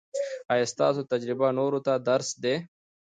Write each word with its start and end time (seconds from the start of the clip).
ایا 0.51 0.65
ستاسو 0.73 1.01
تجربه 1.11 1.47
نورو 1.59 1.79
ته 1.85 1.93
درس 2.07 2.29
دی؟ 2.43 2.55